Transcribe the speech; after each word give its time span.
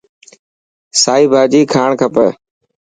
سائي 1.01 1.25
ڀاڄي 1.31 1.61
کائڻ 1.73 1.89
کپي. 1.99 2.27